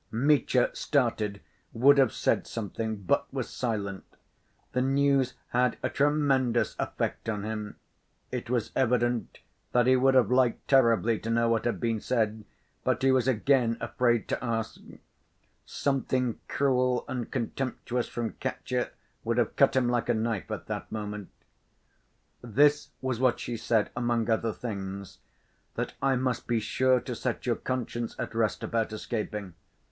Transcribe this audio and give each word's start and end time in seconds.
Mitya 0.09 0.71
started, 0.73 1.41
would 1.73 1.99
have 1.99 2.11
said 2.11 2.47
something, 2.47 2.95
but 3.03 3.31
was 3.31 3.47
silent. 3.47 4.03
The 4.71 4.81
news 4.81 5.35
had 5.49 5.77
a 5.83 5.91
tremendous 5.91 6.75
effect 6.79 7.29
on 7.29 7.43
him. 7.43 7.75
It 8.31 8.49
was 8.49 8.71
evident 8.75 9.37
that 9.73 9.85
he 9.85 9.95
would 9.95 10.15
have 10.15 10.31
liked 10.31 10.67
terribly 10.67 11.19
to 11.19 11.29
know 11.29 11.49
what 11.49 11.65
had 11.65 11.79
been 11.79 11.99
said, 12.01 12.45
but 12.83 13.03
he 13.03 13.11
was 13.11 13.27
again 13.27 13.77
afraid 13.79 14.27
to 14.29 14.43
ask. 14.43 14.81
Something 15.67 16.39
cruel 16.47 17.05
and 17.07 17.29
contemptuous 17.29 18.07
from 18.07 18.33
Katya 18.41 18.89
would 19.23 19.37
have 19.37 19.55
cut 19.55 19.75
him 19.75 19.87
like 19.87 20.09
a 20.09 20.15
knife 20.15 20.49
at 20.49 20.65
that 20.65 20.91
moment. 20.91 21.29
"This 22.41 22.89
was 23.01 23.19
what 23.19 23.39
she 23.39 23.55
said 23.55 23.91
among 23.95 24.31
other 24.31 24.51
things; 24.51 25.19
that 25.75 25.93
I 26.01 26.15
must 26.15 26.47
be 26.47 26.59
sure 26.59 26.99
to 27.01 27.13
set 27.13 27.45
your 27.45 27.55
conscience 27.57 28.15
at 28.17 28.33
rest 28.33 28.63
about 28.63 28.91
escaping. 28.93 29.53